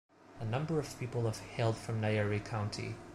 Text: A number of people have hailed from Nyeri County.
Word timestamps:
A 0.39 0.45
number 0.45 0.79
of 0.79 0.97
people 0.99 1.25
have 1.25 1.37
hailed 1.37 1.77
from 1.77 2.01
Nyeri 2.01 2.43
County. 2.43 2.95